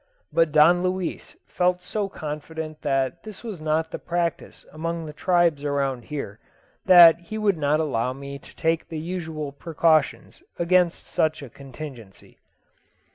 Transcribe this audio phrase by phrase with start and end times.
[0.33, 5.61] But Don Luis felt so confident that this was not the practice among the tribes
[5.63, 6.39] about here,
[6.87, 12.39] that he would not allow me to take the usual precautions against such a contingency.